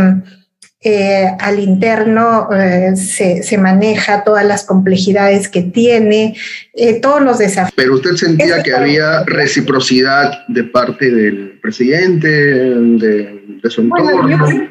eh, 0.88 1.36
al 1.40 1.60
interno 1.60 2.48
eh, 2.54 2.96
se, 2.96 3.42
se, 3.42 3.58
maneja 3.58 4.24
todas 4.24 4.46
las 4.46 4.64
complejidades 4.64 5.50
que 5.50 5.64
tiene, 5.64 6.38
eh, 6.76 7.02
todos 7.02 7.24
los 7.24 7.40
desafíos. 7.40 7.74
Pero 7.76 7.96
usted 7.96 8.12
sentía 8.12 8.62
que 8.62 8.72
había 8.72 9.24
reciprocidad 9.24 10.46
de 10.48 10.64
parte 10.66 11.10
del 11.10 11.60
presidente, 11.60 12.28
de, 12.28 13.42
de 13.64 13.70
su 13.72 13.82
entorno. 13.82 14.22
Bueno, 14.22 14.48
yo, 14.48 14.64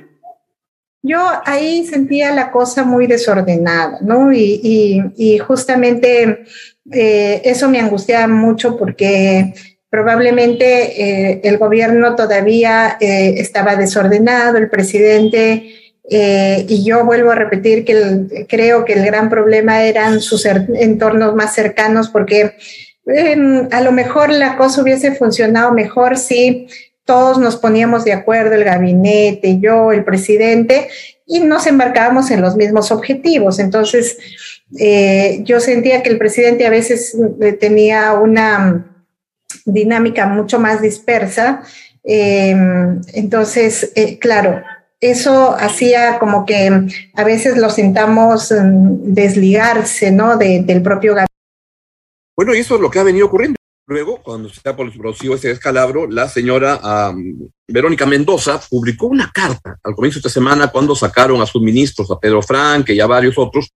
yo, 1.03 1.33
ahí 1.45 1.85
sentía 1.85 2.33
la 2.33 2.53
cosa 2.53 2.85
muy 2.85 3.09
desordenada, 3.09 3.99
¿no? 4.01 4.33
Y, 4.33 4.61
y, 4.63 5.03
y 5.17 5.39
justamente 5.39 6.45
eso 6.93 7.69
me 7.69 7.81
angustiaba 7.81 8.29
mucho 8.29 8.77
porque 8.77 9.53
probablemente 9.91 11.49
el 11.49 11.59
gobierno 11.59 12.15
todavía 12.15 12.99
estaba 13.01 13.75
desordenado, 13.75 14.59
el 14.59 14.71
presidente, 14.71 15.81
eh, 16.11 16.67
y 16.69 16.85
yo 16.85 17.05
vuelvo 17.05 17.31
a 17.31 17.35
repetir 17.35 17.85
que 17.85 18.47
creo 18.49 18.85
que 18.85 18.93
el 18.93 19.07
gran 19.07 19.31
problema 19.31 19.83
eran 19.85 20.21
sus 20.21 20.45
entornos 20.45 21.35
más 21.35 21.55
cercanos, 21.55 22.11
porque 22.11 22.53
em, 23.07 23.69
a 23.71 23.81
lo 23.81 23.93
mejor 23.93 24.31
la 24.31 24.57
cosa 24.57 24.83
hubiese 24.83 25.15
funcionado 25.15 25.73
mejor 25.73 26.19
si 26.19 26.69
todos 27.05 27.39
nos 27.39 27.57
poníamos 27.57 28.05
de 28.05 28.13
acuerdo, 28.13 28.55
el 28.55 28.65
gabinete, 28.65 29.59
yo, 29.61 29.93
el 29.93 30.05
presidente, 30.05 30.89
y 31.27 31.41
nos 31.41 31.67
embarcábamos 31.67 32.31
en 32.31 32.43
los 32.43 32.57
mismos 32.57 32.91
objetivos. 32.93 33.59
Entonces, 33.59 34.19
eh, 34.79 35.41
yo 35.45 35.61
sentía 35.61 36.03
que 36.03 36.11
el 36.11 36.19
presidente 36.19 36.67
a 36.67 36.71
veces 36.71 37.17
eh, 37.41 37.53
tenía 37.53 38.13
una 38.15 38.91
dinámica 39.65 40.27
mucho 40.27 40.59
más 40.59 40.83
dispersa. 40.83 41.63
Em, 42.03 43.01
entonces, 43.15 43.93
claro, 44.21 44.63
eso 45.11 45.55
hacía 45.59 46.19
como 46.19 46.47
que 46.47 46.89
a 47.15 47.25
veces 47.25 47.57
lo 47.57 47.71
sintamos 47.71 48.51
mm, 48.51 49.13
desligarse, 49.13 50.11
¿no? 50.11 50.37
del 50.37 50.83
propio 50.83 51.15
gabinete. 51.15 51.33
Bueno, 52.37 52.55
y 52.55 52.59
eso 52.59 52.75
es 52.75 52.81
lo 52.81 52.91
que 52.91 52.99
ha 52.99 53.05
venido 53.05 53.27
ocurriendo. 53.27 53.57
Luego, 53.87 54.23
cuando 54.23 54.49
se 54.49 54.67
ha 54.67 54.75
producido 54.75 55.35
ese 55.35 55.49
descalabro, 55.49 56.07
la 56.09 56.27
señora 56.27 57.13
Verónica 57.69 58.07
Mendoza 58.07 58.59
publicó 58.71 59.07
una 59.07 59.31
carta 59.31 59.79
al 59.83 59.95
comienzo 59.95 60.17
de 60.17 60.21
esta 60.21 60.31
semana 60.31 60.69
cuando 60.69 60.97
sacaron 60.97 61.43
a 61.43 61.47
sus 61.47 61.61
ministros, 61.61 62.11
a 62.11 62.19
Pedro 62.19 62.41
Frank 62.41 62.89
y 62.91 63.01
a 63.01 63.07
varios 63.07 63.37
otros, 63.37 63.71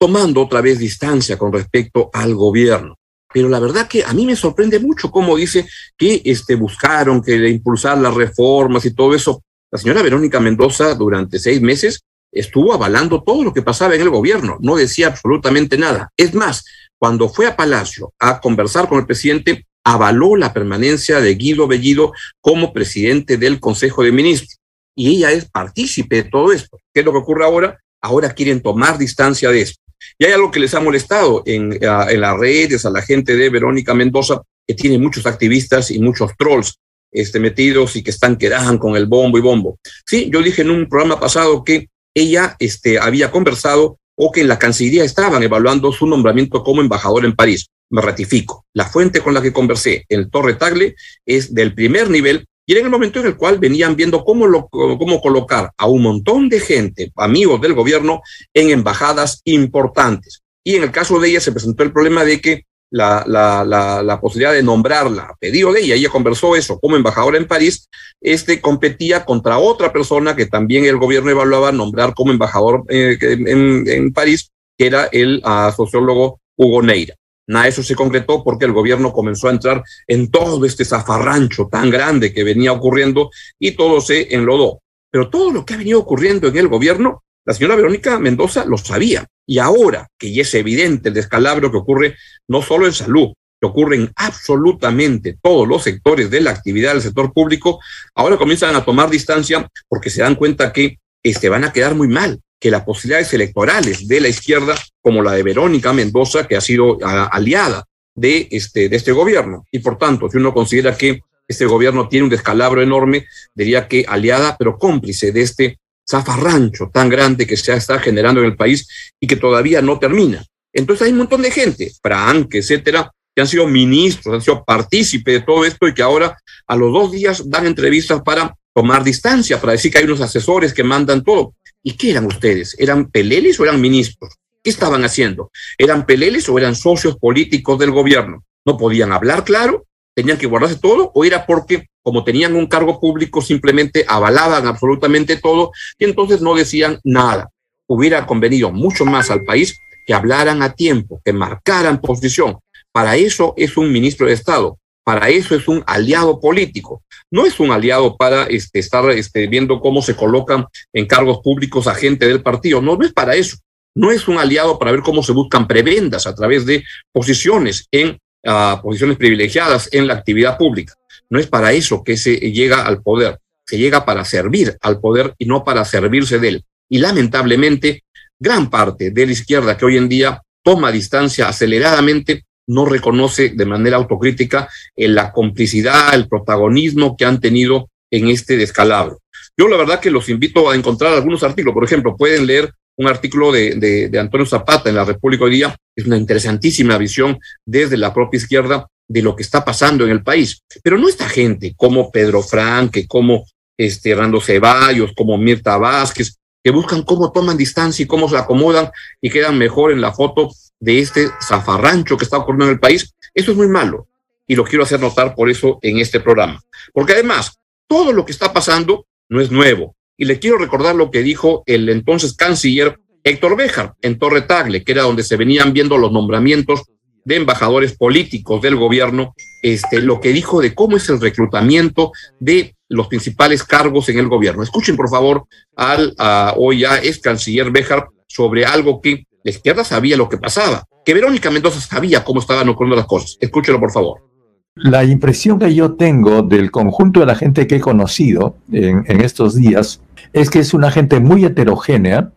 tomando 0.00 0.42
otra 0.42 0.60
vez 0.60 0.80
distancia 0.80 1.38
con 1.38 1.52
respecto 1.52 2.10
al 2.12 2.34
gobierno. 2.34 2.96
Pero 3.32 3.48
la 3.48 3.60
verdad 3.60 3.86
que 3.86 4.04
a 4.04 4.12
mí 4.12 4.26
me 4.26 4.36
sorprende 4.36 4.80
mucho 4.80 5.10
cómo 5.10 5.36
dice 5.36 5.66
que 5.96 6.20
este, 6.24 6.56
buscaron 6.56 7.22
que 7.22 7.48
impulsar 7.48 7.98
las 7.98 8.14
reformas 8.14 8.84
y 8.84 8.94
todo 8.94 9.14
eso. 9.14 9.42
La 9.74 9.80
señora 9.80 10.02
Verónica 10.02 10.38
Mendoza 10.38 10.94
durante 10.94 11.40
seis 11.40 11.60
meses 11.60 12.04
estuvo 12.30 12.72
avalando 12.72 13.24
todo 13.24 13.42
lo 13.42 13.52
que 13.52 13.60
pasaba 13.60 13.96
en 13.96 14.02
el 14.02 14.08
gobierno, 14.08 14.56
no 14.60 14.76
decía 14.76 15.08
absolutamente 15.08 15.76
nada. 15.76 16.12
Es 16.16 16.32
más, 16.32 16.64
cuando 16.96 17.28
fue 17.28 17.48
a 17.48 17.56
Palacio 17.56 18.12
a 18.20 18.38
conversar 18.38 18.88
con 18.88 19.00
el 19.00 19.06
presidente, 19.06 19.66
avaló 19.84 20.36
la 20.36 20.52
permanencia 20.52 21.20
de 21.20 21.34
Guido 21.34 21.66
Bellido 21.66 22.12
como 22.40 22.72
presidente 22.72 23.36
del 23.36 23.58
Consejo 23.58 24.04
de 24.04 24.12
Ministros. 24.12 24.60
Y 24.94 25.16
ella 25.16 25.32
es 25.32 25.50
partícipe 25.50 26.22
de 26.22 26.30
todo 26.30 26.52
esto. 26.52 26.78
¿Qué 26.92 27.00
es 27.00 27.04
lo 27.04 27.10
que 27.10 27.18
ocurre 27.18 27.44
ahora? 27.44 27.80
Ahora 28.00 28.32
quieren 28.32 28.62
tomar 28.62 28.96
distancia 28.96 29.50
de 29.50 29.62
esto. 29.62 29.82
Y 30.20 30.26
hay 30.26 30.34
algo 30.34 30.52
que 30.52 30.60
les 30.60 30.72
ha 30.74 30.80
molestado 30.80 31.42
en, 31.46 31.72
en 31.82 32.20
las 32.20 32.38
redes 32.38 32.86
a 32.86 32.90
la 32.90 33.02
gente 33.02 33.34
de 33.34 33.50
Verónica 33.50 33.92
Mendoza, 33.92 34.40
que 34.68 34.74
tiene 34.74 34.98
muchos 34.98 35.26
activistas 35.26 35.90
y 35.90 35.98
muchos 35.98 36.30
trolls 36.38 36.78
este, 37.14 37.40
metidos 37.40 37.96
y 37.96 38.02
que 38.02 38.10
están 38.10 38.36
quedajan 38.36 38.76
con 38.76 38.96
el 38.96 39.06
bombo 39.06 39.38
y 39.38 39.40
bombo. 39.40 39.78
Sí, 40.06 40.28
yo 40.30 40.42
dije 40.42 40.60
en 40.60 40.70
un 40.70 40.88
programa 40.88 41.18
pasado 41.18 41.64
que 41.64 41.88
ella 42.14 42.56
este, 42.58 42.98
había 42.98 43.30
conversado 43.30 43.98
o 44.16 44.30
que 44.30 44.42
en 44.42 44.48
la 44.48 44.58
Cancillería 44.58 45.04
estaban 45.04 45.42
evaluando 45.42 45.92
su 45.92 46.06
nombramiento 46.06 46.62
como 46.62 46.82
embajador 46.82 47.24
en 47.24 47.34
París. 47.34 47.68
Me 47.90 48.02
ratifico. 48.02 48.66
La 48.74 48.86
fuente 48.86 49.20
con 49.20 49.32
la 49.32 49.40
que 49.40 49.52
conversé, 49.52 50.04
el 50.08 50.30
Torre 50.30 50.54
Tagle, 50.54 50.94
es 51.24 51.54
del 51.54 51.74
primer 51.74 52.10
nivel 52.10 52.46
y 52.66 52.72
era 52.72 52.80
en 52.80 52.86
el 52.86 52.92
momento 52.92 53.20
en 53.20 53.26
el 53.26 53.36
cual 53.36 53.58
venían 53.58 53.94
viendo 53.94 54.24
cómo, 54.24 54.46
lo, 54.46 54.68
cómo 54.68 55.20
colocar 55.20 55.70
a 55.76 55.86
un 55.86 56.02
montón 56.02 56.48
de 56.48 56.60
gente, 56.60 57.12
amigos 57.16 57.60
del 57.60 57.74
gobierno, 57.74 58.22
en 58.54 58.70
embajadas 58.70 59.42
importantes. 59.44 60.42
Y 60.64 60.76
en 60.76 60.82
el 60.82 60.90
caso 60.90 61.20
de 61.20 61.28
ella 61.28 61.40
se 61.40 61.52
presentó 61.52 61.82
el 61.82 61.92
problema 61.92 62.24
de 62.24 62.40
que 62.40 62.64
la, 62.90 64.18
posibilidad 64.20 64.52
de 64.52 64.62
nombrarla 64.62 65.22
a 65.22 65.36
pedido 65.36 65.72
de 65.72 65.80
ella, 65.80 65.94
ella 65.94 66.08
conversó 66.08 66.56
eso 66.56 66.78
como 66.78 66.96
embajadora 66.96 67.38
en 67.38 67.46
París, 67.46 67.88
este 68.20 68.60
competía 68.60 69.24
contra 69.24 69.58
otra 69.58 69.92
persona 69.92 70.36
que 70.36 70.46
también 70.46 70.84
el 70.84 70.98
gobierno 70.98 71.30
evaluaba 71.30 71.72
nombrar 71.72 72.14
como 72.14 72.32
embajador 72.32 72.84
eh, 72.88 73.18
en, 73.20 74.12
París, 74.12 74.50
que 74.78 74.86
era 74.86 75.08
el 75.12 75.42
uh, 75.44 75.72
sociólogo 75.72 76.40
Hugo 76.56 76.82
Neira. 76.82 77.14
Nada, 77.46 77.68
eso 77.68 77.82
se 77.82 77.94
concretó 77.94 78.42
porque 78.42 78.64
el 78.64 78.72
gobierno 78.72 79.12
comenzó 79.12 79.48
a 79.48 79.52
entrar 79.52 79.82
en 80.06 80.30
todo 80.30 80.64
este 80.64 80.84
zafarrancho 80.84 81.68
tan 81.70 81.90
grande 81.90 82.32
que 82.32 82.42
venía 82.42 82.72
ocurriendo 82.72 83.30
y 83.58 83.72
todo 83.72 84.00
se 84.00 84.34
enlodó. 84.34 84.80
Pero 85.10 85.28
todo 85.28 85.52
lo 85.52 85.64
que 85.64 85.74
ha 85.74 85.76
venido 85.76 86.00
ocurriendo 86.00 86.48
en 86.48 86.56
el 86.56 86.68
gobierno 86.68 87.22
la 87.44 87.54
señora 87.54 87.76
Verónica 87.76 88.18
Mendoza 88.18 88.64
lo 88.64 88.78
sabía. 88.78 89.26
Y 89.46 89.58
ahora 89.58 90.08
que 90.18 90.32
ya 90.32 90.42
es 90.42 90.54
evidente 90.54 91.08
el 91.08 91.14
descalabro 91.14 91.70
que 91.70 91.76
ocurre 91.76 92.16
no 92.48 92.62
solo 92.62 92.86
en 92.86 92.92
salud, 92.92 93.32
que 93.60 93.66
ocurre 93.66 93.96
en 93.96 94.12
absolutamente 94.16 95.36
todos 95.40 95.68
los 95.68 95.82
sectores 95.82 96.30
de 96.30 96.40
la 96.40 96.50
actividad 96.50 96.92
del 96.92 97.02
sector 97.02 97.32
público, 97.32 97.80
ahora 98.14 98.38
comienzan 98.38 98.74
a 98.74 98.84
tomar 98.84 99.10
distancia 99.10 99.68
porque 99.88 100.10
se 100.10 100.22
dan 100.22 100.34
cuenta 100.34 100.72
que 100.72 100.98
este, 101.22 101.48
van 101.48 101.64
a 101.64 101.72
quedar 101.72 101.94
muy 101.94 102.08
mal, 102.08 102.40
que 102.58 102.70
las 102.70 102.84
posibilidades 102.84 103.32
electorales 103.34 104.08
de 104.08 104.20
la 104.20 104.28
izquierda, 104.28 104.74
como 105.02 105.22
la 105.22 105.32
de 105.32 105.42
Verónica 105.42 105.92
Mendoza, 105.92 106.46
que 106.46 106.56
ha 106.56 106.60
sido 106.60 106.98
aliada 107.02 107.84
de 108.14 108.48
este, 108.50 108.88
de 108.88 108.96
este 108.96 109.12
gobierno, 109.12 109.66
y 109.70 109.80
por 109.80 109.98
tanto, 109.98 110.30
si 110.30 110.38
uno 110.38 110.54
considera 110.54 110.96
que 110.96 111.20
este 111.46 111.66
gobierno 111.66 112.08
tiene 112.08 112.24
un 112.24 112.30
descalabro 112.30 112.82
enorme, 112.82 113.26
diría 113.54 113.86
que 113.86 114.04
aliada, 114.08 114.56
pero 114.58 114.78
cómplice 114.78 115.32
de 115.32 115.42
este 115.42 115.78
zafarrancho 116.08 116.90
tan 116.92 117.08
grande 117.08 117.46
que 117.46 117.56
se 117.56 117.72
está 117.72 117.98
generando 117.98 118.40
en 118.40 118.46
el 118.46 118.56
país 118.56 118.86
y 119.20 119.26
que 119.26 119.36
todavía 119.36 119.80
no 119.82 119.98
termina. 119.98 120.44
Entonces 120.72 121.06
hay 121.06 121.12
un 121.12 121.18
montón 121.18 121.42
de 121.42 121.50
gente, 121.50 121.92
Frank, 122.02 122.54
etcétera, 122.54 123.10
que 123.34 123.40
han 123.40 123.48
sido 123.48 123.66
ministros, 123.66 124.34
han 124.34 124.40
sido 124.40 124.64
partícipes 124.64 125.40
de 125.40 125.46
todo 125.46 125.64
esto 125.64 125.88
y 125.88 125.94
que 125.94 126.02
ahora 126.02 126.36
a 126.66 126.76
los 126.76 126.92
dos 126.92 127.12
días 127.12 127.48
dan 127.48 127.66
entrevistas 127.66 128.22
para 128.22 128.54
tomar 128.74 129.04
distancia, 129.04 129.60
para 129.60 129.72
decir 129.72 129.92
que 129.92 129.98
hay 129.98 130.04
unos 130.04 130.20
asesores 130.20 130.72
que 130.72 130.84
mandan 130.84 131.22
todo. 131.22 131.54
¿Y 131.82 131.96
qué 131.96 132.10
eran 132.10 132.26
ustedes? 132.26 132.76
¿Eran 132.78 133.10
peleles 133.10 133.58
o 133.60 133.64
eran 133.64 133.80
ministros? 133.80 134.34
¿Qué 134.62 134.70
estaban 134.70 135.04
haciendo? 135.04 135.50
¿Eran 135.78 136.06
peleles 136.06 136.48
o 136.48 136.58
eran 136.58 136.74
socios 136.74 137.16
políticos 137.16 137.78
del 137.78 137.90
gobierno? 137.90 138.44
¿No 138.64 138.76
podían 138.78 139.12
hablar 139.12 139.44
claro? 139.44 139.84
¿Tenían 140.14 140.38
que 140.38 140.46
guardarse 140.46 140.76
todo? 140.76 141.10
¿O 141.14 141.24
era 141.24 141.44
porque 141.44 141.86
como 142.04 142.22
tenían 142.22 142.54
un 142.54 142.66
cargo 142.66 143.00
público, 143.00 143.40
simplemente 143.40 144.04
avalaban 144.06 144.66
absolutamente 144.66 145.36
todo 145.36 145.72
y 145.98 146.04
entonces 146.04 146.42
no 146.42 146.54
decían 146.54 147.00
nada. 147.02 147.50
Hubiera 147.86 148.26
convenido 148.26 148.70
mucho 148.70 149.06
más 149.06 149.30
al 149.30 149.42
país 149.44 149.78
que 150.06 150.12
hablaran 150.12 150.62
a 150.62 150.74
tiempo, 150.74 151.22
que 151.24 151.32
marcaran 151.32 152.02
posición. 152.02 152.58
Para 152.92 153.16
eso 153.16 153.54
es 153.56 153.78
un 153.78 153.90
ministro 153.90 154.26
de 154.26 154.34
Estado, 154.34 154.78
para 155.02 155.30
eso 155.30 155.54
es 155.54 155.66
un 155.66 155.82
aliado 155.86 156.40
político. 156.40 157.02
No 157.30 157.46
es 157.46 157.58
un 157.58 157.70
aliado 157.70 158.18
para 158.18 158.44
este, 158.44 158.80
estar 158.80 159.10
este, 159.10 159.46
viendo 159.46 159.80
cómo 159.80 160.02
se 160.02 160.14
colocan 160.14 160.66
en 160.92 161.06
cargos 161.06 161.38
públicos 161.42 161.86
a 161.86 161.94
gente 161.94 162.28
del 162.28 162.42
partido. 162.42 162.82
No, 162.82 162.96
no 162.96 163.06
es 163.06 163.14
para 163.14 163.34
eso. 163.34 163.56
No 163.96 164.10
es 164.10 164.28
un 164.28 164.36
aliado 164.36 164.78
para 164.78 164.92
ver 164.92 165.00
cómo 165.00 165.22
se 165.22 165.32
buscan 165.32 165.66
prebendas 165.66 166.26
a 166.26 166.34
través 166.34 166.66
de 166.66 166.84
posiciones 167.12 167.86
en 167.90 168.18
uh, 168.44 168.80
posiciones 168.82 169.16
privilegiadas 169.16 169.88
en 169.92 170.06
la 170.06 170.14
actividad 170.14 170.56
pública. 170.56 170.94
No 171.30 171.38
es 171.38 171.46
para 171.46 171.72
eso 171.72 172.02
que 172.04 172.16
se 172.16 172.36
llega 172.36 172.86
al 172.86 173.02
poder, 173.02 173.38
se 173.66 173.78
llega 173.78 174.04
para 174.04 174.24
servir 174.24 174.76
al 174.80 175.00
poder 175.00 175.34
y 175.38 175.46
no 175.46 175.64
para 175.64 175.84
servirse 175.84 176.38
de 176.38 176.48
él. 176.48 176.64
Y 176.88 176.98
lamentablemente, 176.98 178.04
gran 178.38 178.70
parte 178.70 179.10
de 179.10 179.26
la 179.26 179.32
izquierda 179.32 179.76
que 179.76 179.84
hoy 179.84 179.96
en 179.96 180.08
día 180.08 180.42
toma 180.62 180.92
distancia 180.92 181.48
aceleradamente 181.48 182.44
no 182.66 182.86
reconoce 182.86 183.50
de 183.50 183.66
manera 183.66 183.96
autocrítica 183.96 184.68
la 184.96 185.32
complicidad, 185.32 186.14
el 186.14 186.28
protagonismo 186.28 187.16
que 187.16 187.24
han 187.24 187.40
tenido 187.40 187.90
en 188.10 188.28
este 188.28 188.56
descalabro. 188.56 189.20
Yo 189.56 189.68
la 189.68 189.76
verdad 189.76 190.00
que 190.00 190.10
los 190.10 190.28
invito 190.28 190.70
a 190.70 190.74
encontrar 190.74 191.12
algunos 191.14 191.42
artículos. 191.42 191.74
Por 191.74 191.84
ejemplo, 191.84 192.16
pueden 192.16 192.46
leer 192.46 192.72
un 192.96 193.08
artículo 193.08 193.50
de, 193.52 194.08
de, 194.10 194.18
Antonio 194.18 194.46
Zapata 194.46 194.88
en 194.88 194.96
la 194.96 195.04
República 195.04 195.44
hoy 195.44 195.52
día. 195.52 195.76
Es 195.96 196.06
una 196.06 196.16
interesantísima 196.16 196.96
visión 196.98 197.38
desde 197.64 197.96
la 197.96 198.12
propia 198.12 198.38
izquierda 198.38 198.86
de 199.08 199.22
lo 199.22 199.34
que 199.36 199.42
está 199.42 199.64
pasando 199.64 200.04
en 200.04 200.10
el 200.10 200.22
país. 200.22 200.62
Pero 200.82 200.98
no 200.98 201.08
esta 201.08 201.28
gente 201.28 201.74
como 201.76 202.10
Pedro 202.10 202.42
Franque, 202.42 203.06
como 203.06 203.44
este 203.76 204.14
Rando 204.14 204.40
Ceballos, 204.40 205.12
como 205.16 205.36
Mirta 205.36 205.76
Vázquez, 205.76 206.36
que 206.62 206.70
buscan 206.70 207.02
cómo 207.02 207.30
toman 207.32 207.56
distancia 207.56 208.02
y 208.02 208.06
cómo 208.06 208.28
se 208.28 208.38
acomodan 208.38 208.90
y 209.20 209.28
quedan 209.28 209.58
mejor 209.58 209.92
en 209.92 210.00
la 210.00 210.12
foto 210.12 210.50
de 210.80 211.00
este 211.00 211.28
zafarrancho 211.46 212.16
que 212.16 212.24
está 212.24 212.38
ocurriendo 212.38 212.66
en 212.66 212.72
el 212.72 212.80
país. 212.80 213.14
Eso 213.34 213.50
es 213.50 213.56
muy 213.56 213.68
malo 213.68 214.08
y 214.46 214.56
lo 214.56 214.64
quiero 214.64 214.84
hacer 214.84 215.00
notar 215.00 215.34
por 215.34 215.50
eso 215.50 215.78
en 215.82 215.98
este 215.98 216.20
programa. 216.20 216.60
Porque 216.92 217.12
además, 217.12 217.58
todo 217.86 218.12
lo 218.12 218.24
que 218.24 218.32
está 218.32 218.52
pasando 218.52 219.06
no 219.28 219.40
es 219.40 219.50
nuevo. 219.50 219.94
Y 220.16 220.26
le 220.26 220.38
quiero 220.38 220.58
recordar 220.58 220.94
lo 220.94 221.10
que 221.10 221.22
dijo 221.22 221.62
el 221.66 221.88
entonces 221.88 222.34
canciller 222.34 222.98
Héctor 223.24 223.56
Béjar 223.56 223.94
en 224.02 224.18
Torre 224.18 224.42
Tagle, 224.42 224.84
que 224.84 224.92
era 224.92 225.02
donde 225.02 225.22
se 225.22 225.36
venían 225.36 225.72
viendo 225.72 225.98
los 225.98 226.12
nombramientos 226.12 226.82
de 227.24 227.36
embajadores 227.36 227.96
políticos 227.96 228.60
del 228.60 228.76
gobierno, 228.76 229.34
este, 229.62 230.02
lo 230.02 230.20
que 230.20 230.32
dijo 230.32 230.60
de 230.60 230.74
cómo 230.74 230.96
es 230.96 231.08
el 231.08 231.20
reclutamiento 231.20 232.12
de 232.38 232.76
los 232.88 233.08
principales 233.08 233.64
cargos 233.64 234.08
en 234.10 234.18
el 234.18 234.28
gobierno. 234.28 234.62
Escuchen, 234.62 234.94
por 234.94 235.08
favor, 235.08 235.46
al 235.74 236.14
hoy 236.56 236.80
ya 236.80 236.98
es 236.98 237.18
canciller 237.18 237.70
Béjar 237.70 238.08
sobre 238.28 238.66
algo 238.66 239.00
que 239.00 239.26
la 239.42 239.50
izquierda 239.50 239.84
sabía 239.84 240.16
lo 240.16 240.28
que 240.28 240.38
pasaba, 240.38 240.84
que 241.04 241.14
Verónica 241.14 241.50
Mendoza 241.50 241.80
sabía 241.80 242.24
cómo 242.24 242.40
estaban 242.40 242.68
ocurriendo 242.68 242.96
las 242.96 243.06
cosas. 243.06 243.36
Escúchelo, 243.40 243.80
por 243.80 243.90
favor. 243.90 244.33
La 244.76 245.04
impresión 245.04 245.60
que 245.60 245.72
yo 245.72 245.92
tengo 245.92 246.42
del 246.42 246.72
conjunto 246.72 247.20
de 247.20 247.26
la 247.26 247.36
gente 247.36 247.68
que 247.68 247.76
he 247.76 247.80
conocido 247.80 248.56
en, 248.72 249.20
estos 249.20 249.54
días 249.54 250.00
es 250.32 250.50
que 250.50 250.58
es 250.58 250.74
una 250.74 250.90
gente 250.90 251.20
muy 251.20 251.44
heterogénea 251.44 252.32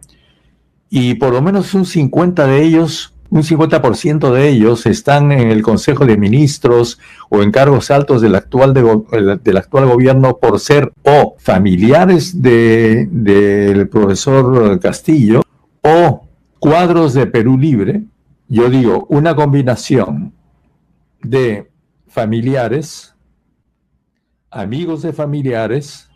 y 0.88 1.15
por 1.15 1.34
lo 1.34 1.41
menos 1.41 1.74
un 1.74 1.86
50 1.86 2.46
de 2.46 2.62
ellos 2.62 3.13
un 3.32 3.41
50% 3.41 4.32
de 4.32 4.50
ellos 4.50 4.86
están 4.86 5.32
en 5.32 5.50
el 5.50 5.63
Consejo 5.63 6.06
de 6.06 6.15
Ministros 6.15 7.00
o 7.29 7.41
en 7.41 7.51
cargos 7.51 7.89
altos 7.89 8.22
del 8.22 8.36
actual, 8.36 8.74
del 9.44 9.58
actual 9.58 9.88
gobierno 9.88 10.38
por 10.38 10.60
ser 10.60 10.94
o 11.03 11.36
familiares 11.39 12.41
del 12.41 13.89
profesor 13.89 14.79
Castillo 14.79 15.41
o 15.82 16.22
cuadros 16.60 17.15
de 17.15 17.25
Perú 17.25 17.58
Libre. 17.58 18.03
Yo 18.48 18.70
digo, 18.70 19.08
una 19.10 19.36
combinación 19.36 20.32
de 21.22 21.67
familiares, 22.08 23.16
amigos 24.50 25.02
de 25.02 25.14
familiares, 25.14 26.10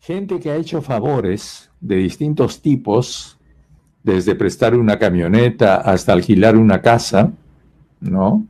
gente 0.00 0.40
que 0.40 0.50
ha 0.50 0.56
hecho 0.56 0.82
favores 0.82 1.70
de 1.80 1.96
distintos 1.96 2.62
tipos 2.62 3.38
desde 4.02 4.34
prestar 4.36 4.76
una 4.76 4.98
camioneta 4.98 5.76
hasta 5.76 6.12
alquilar 6.12 6.56
una 6.56 6.80
casa, 6.80 7.32
¿no? 8.00 8.46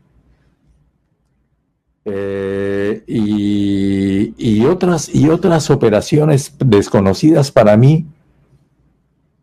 Eh, 2.05 3.03
y, 3.07 4.65
otras, 4.65 5.13
y 5.13 5.29
otras 5.29 5.71
operaciones 5.71 6.55
desconocidas 6.59 7.51
para 7.51 7.77
mí, 7.77 8.07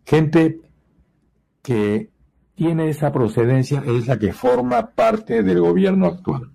gente 0.06 0.62
que 1.62 2.13
tiene 2.64 2.90
esa 2.90 3.12
procedencia 3.12 3.84
es 3.86 4.08
la 4.08 4.18
que 4.18 4.34
forma 4.34 4.92
parte 4.92 5.44
del 5.44 5.60
gobierno 5.60 6.08
actual. 6.08 6.50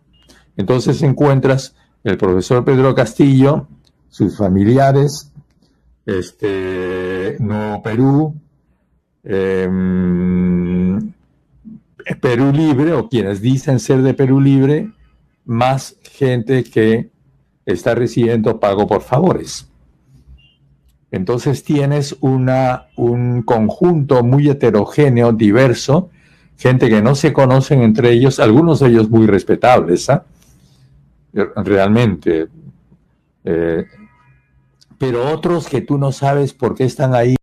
Entonces 0.57 1.03
encuentras 1.03 1.75
el 2.05 2.17
profesor 2.17 2.65
Pedro 2.65 2.95
Castillo, 2.95 3.69
sus 4.09 4.37
familiares, 4.37 5.33
este, 6.07 7.37
Nuevo 7.39 7.83
Perú, 7.83 8.35
Em, 9.31 11.13
Perú 12.21 12.51
Libre 12.51 12.95
o 12.95 13.11
quienes 13.11 13.43
dicen 13.43 13.79
ser 13.79 14.01
de 14.01 14.15
Perú 14.15 14.41
Libre, 14.41 14.91
más 15.45 15.97
gente 16.03 16.65
que 16.65 17.11
está 17.67 17.95
recibiendo 17.95 18.59
pago 18.59 18.87
por 18.87 19.03
favores. 19.03 19.71
Entonces 21.11 21.65
tienes 21.65 22.17
una, 22.21 22.89
un 22.97 23.43
conjunto 23.43 24.23
muy 24.23 24.49
heterogéneo, 24.49 25.33
diverso, 25.33 26.11
gente 26.59 26.89
que 26.89 27.01
no 27.01 27.15
se 27.15 27.33
conocen 27.33 27.83
entre 27.83 28.13
ellos, 28.13 28.41
algunos 28.41 28.81
de 28.81 28.89
ellos 28.89 29.09
muy 29.09 29.27
respetables, 29.27 30.11
¿ah? 30.11 30.25
realmente, 31.33 32.49
eh, 33.45 33.87
pero 34.99 35.31
otros 35.33 35.69
que 35.69 35.81
tú 35.81 35.97
no 35.97 36.13
sabes 36.13 36.53
por 36.53 36.75
qué 36.75 36.85
están 36.85 37.15
ahí 37.15 37.37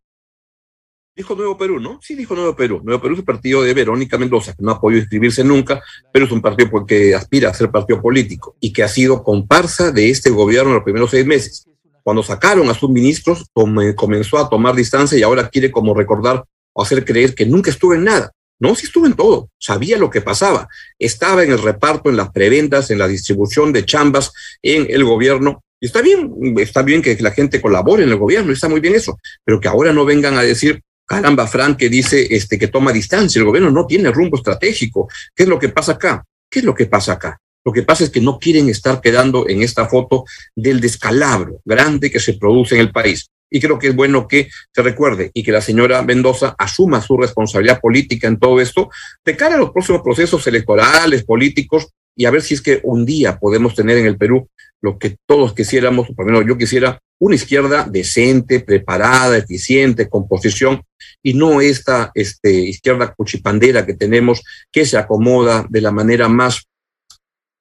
Dijo 1.15 1.33
Nuevo 1.33 1.57
Perú, 1.57 1.79
¿no? 1.79 1.97
Sí, 2.01 2.13
dijo 2.13 2.35
Nuevo 2.35 2.57
Perú. 2.57 2.81
Nuevo 2.83 3.01
Perú 3.01 3.13
es 3.13 3.19
el 3.19 3.25
partido 3.25 3.63
de 3.63 3.73
Verónica 3.73 4.17
Mendoza, 4.17 4.53
que 4.53 4.61
no 4.61 4.71
ha 4.71 4.81
podido 4.81 4.99
inscribirse 4.99 5.45
nunca, 5.45 5.81
pero 6.11 6.25
es 6.25 6.31
un 6.33 6.41
partido 6.41 6.85
que 6.85 7.15
aspira 7.15 7.49
a 7.49 7.53
ser 7.53 7.71
partido 7.71 8.01
político 8.01 8.57
y 8.59 8.73
que 8.73 8.83
ha 8.83 8.89
sido 8.89 9.23
comparsa 9.23 9.93
de 9.93 10.09
este 10.09 10.29
gobierno 10.29 10.71
en 10.71 10.75
los 10.75 10.83
primeros 10.83 11.11
seis 11.11 11.25
meses. 11.25 11.69
Cuando 12.05 12.21
sacaron 12.21 12.69
a 12.69 12.75
sus 12.75 12.91
ministros, 12.91 13.47
comenzó 13.95 14.37
a 14.37 14.47
tomar 14.47 14.75
distancia 14.75 15.17
y 15.17 15.23
ahora 15.23 15.49
quiere 15.49 15.71
como 15.71 15.95
recordar 15.95 16.45
o 16.71 16.83
hacer 16.83 17.03
creer 17.03 17.33
que 17.33 17.47
nunca 17.47 17.71
estuvo 17.71 17.95
en 17.95 18.03
nada. 18.03 18.31
No, 18.59 18.75
sí 18.75 18.85
estuvo 18.85 19.07
en 19.07 19.15
todo, 19.15 19.49
sabía 19.59 19.97
lo 19.97 20.11
que 20.11 20.21
pasaba, 20.21 20.67
estaba 20.99 21.43
en 21.43 21.51
el 21.51 21.57
reparto, 21.57 22.11
en 22.11 22.15
las 22.15 22.29
preventas, 22.29 22.91
en 22.91 22.99
la 22.99 23.07
distribución 23.07 23.73
de 23.73 23.85
chambas 23.85 24.31
en 24.61 24.85
el 24.87 25.03
gobierno. 25.03 25.63
Y 25.79 25.87
está 25.87 26.03
bien, 26.03 26.31
está 26.59 26.83
bien 26.83 27.01
que 27.01 27.17
la 27.21 27.31
gente 27.31 27.59
colabore 27.59 28.03
en 28.03 28.09
el 28.09 28.17
gobierno, 28.17 28.53
está 28.53 28.69
muy 28.69 28.81
bien 28.81 28.93
eso, 28.93 29.17
pero 29.43 29.59
que 29.59 29.67
ahora 29.67 29.91
no 29.91 30.05
vengan 30.05 30.37
a 30.37 30.43
decir 30.43 30.83
Caramba, 31.07 31.47
Frank, 31.47 31.77
que 31.77 31.89
dice 31.89 32.27
este, 32.29 32.59
que 32.59 32.67
toma 32.67 32.91
distancia, 32.91 33.39
el 33.39 33.45
gobierno 33.45 33.71
no 33.71 33.87
tiene 33.87 34.11
rumbo 34.11 34.37
estratégico. 34.37 35.09
¿Qué 35.35 35.43
es 35.43 35.49
lo 35.49 35.57
que 35.57 35.69
pasa 35.69 35.93
acá? 35.93 36.23
¿Qué 36.49 36.59
es 36.59 36.65
lo 36.65 36.75
que 36.75 36.85
pasa 36.85 37.13
acá? 37.13 37.39
Lo 37.65 37.73
que 37.73 37.81
pasa 37.81 38.03
es 38.03 38.11
que 38.11 38.21
no 38.21 38.37
quieren 38.37 38.69
estar 38.69 39.01
quedando 39.01 39.49
en 39.49 39.63
esta 39.63 39.87
foto 39.87 40.23
del 40.55 40.79
descalabro 40.79 41.61
grande 41.65 42.11
que 42.11 42.19
se 42.19 42.33
produce 42.33 42.75
en 42.75 42.81
el 42.81 42.91
país. 42.91 43.27
Y 43.49 43.59
creo 43.59 43.79
que 43.79 43.87
es 43.87 43.95
bueno 43.95 44.27
que 44.27 44.49
se 44.73 44.81
recuerde 44.81 45.31
y 45.33 45.43
que 45.43 45.51
la 45.51 45.61
señora 45.61 46.03
Mendoza 46.03 46.55
asuma 46.59 47.01
su 47.01 47.17
responsabilidad 47.17 47.79
política 47.79 48.27
en 48.27 48.37
todo 48.37 48.61
esto 48.61 48.89
de 49.23 49.35
cara 49.35 49.55
a 49.55 49.57
los 49.59 49.71
próximos 49.71 50.01
procesos 50.03 50.45
electorales, 50.45 51.23
políticos, 51.23 51.87
y 52.15 52.25
a 52.25 52.31
ver 52.31 52.41
si 52.41 52.53
es 52.53 52.61
que 52.61 52.79
un 52.83 53.05
día 53.05 53.39
podemos 53.39 53.75
tener 53.75 53.97
en 53.97 54.05
el 54.05 54.17
Perú 54.17 54.47
lo 54.81 54.99
que 54.99 55.17
todos 55.25 55.53
quisiéramos, 55.53 56.09
o 56.09 56.13
por 56.13 56.25
lo 56.25 56.33
menos 56.33 56.47
yo 56.47 56.57
quisiera, 56.57 56.99
una 57.19 57.35
izquierda 57.35 57.87
decente, 57.89 58.59
preparada, 58.59 59.37
eficiente, 59.37 60.09
con 60.09 60.27
posición, 60.27 60.83
y 61.23 61.33
no 61.33 61.61
esta 61.61 62.11
este, 62.13 62.51
izquierda 62.51 63.13
cuchipandera 63.15 63.85
que 63.85 63.95
tenemos 63.95 64.43
que 64.71 64.85
se 64.85 64.97
acomoda 64.97 65.65
de 65.69 65.81
la 65.81 65.91
manera 65.91 66.27
más, 66.27 66.67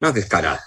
más 0.00 0.14
descarada. 0.14 0.60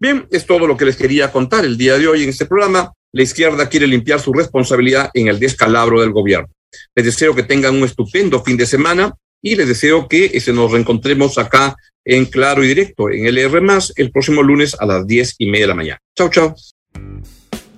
Bien, 0.00 0.26
es 0.30 0.46
todo 0.46 0.66
lo 0.66 0.76
que 0.76 0.84
les 0.84 0.96
quería 0.96 1.32
contar 1.32 1.64
el 1.64 1.76
día 1.76 1.98
de 1.98 2.06
hoy 2.06 2.22
en 2.22 2.28
este 2.28 2.46
programa. 2.46 2.92
La 3.12 3.22
izquierda 3.22 3.68
quiere 3.68 3.86
limpiar 3.86 4.20
su 4.20 4.32
responsabilidad 4.32 5.10
en 5.14 5.28
el 5.28 5.38
descalabro 5.40 6.00
del 6.00 6.12
gobierno. 6.12 6.48
Les 6.94 7.04
deseo 7.04 7.34
que 7.34 7.42
tengan 7.42 7.74
un 7.74 7.84
estupendo 7.84 8.42
fin 8.42 8.56
de 8.56 8.66
semana 8.66 9.14
y 9.42 9.56
les 9.56 9.68
deseo 9.68 10.08
que 10.08 10.38
se 10.40 10.52
nos 10.52 10.70
reencontremos 10.70 11.38
acá 11.38 11.74
en 12.04 12.26
Claro 12.26 12.64
y 12.64 12.68
Directo, 12.68 13.10
en 13.10 13.26
LR, 13.26 13.60
el 13.96 14.10
próximo 14.10 14.42
lunes 14.42 14.76
a 14.78 14.86
las 14.86 15.06
diez 15.06 15.34
y 15.38 15.46
media 15.46 15.64
de 15.64 15.68
la 15.68 15.74
mañana. 15.74 15.98
Chao, 16.16 16.30
chao. 16.30 16.54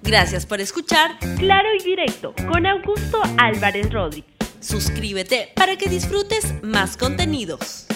Gracias 0.02 0.46
por 0.46 0.60
escuchar 0.60 1.18
Claro 1.38 1.68
y 1.78 1.84
Directo 1.84 2.34
con 2.48 2.66
Augusto 2.66 3.20
Álvarez 3.38 3.92
Rodríguez. 3.92 4.30
Suscríbete 4.60 5.48
para 5.56 5.76
que 5.76 5.88
disfrutes 5.88 6.54
más 6.62 6.96
contenidos. 6.96 7.86